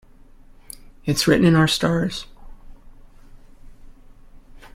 [1.05, 2.25] Its written in our stars.